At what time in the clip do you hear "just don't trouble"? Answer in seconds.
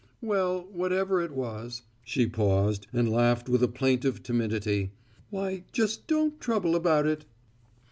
5.73-6.75